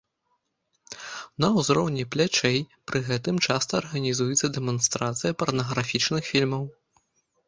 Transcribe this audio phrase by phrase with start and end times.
[1.43, 2.57] На ўзроўні плячэй
[2.91, 6.63] пры гэтым часта арганізуецца дэманстрацыя парнаграфічных фільмаў.